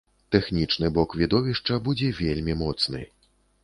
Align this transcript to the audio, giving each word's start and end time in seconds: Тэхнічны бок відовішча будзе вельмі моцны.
Тэхнічны 0.35 0.87
бок 0.95 1.13
відовішча 1.21 1.81
будзе 1.91 2.13
вельмі 2.25 2.61
моцны. 2.67 3.09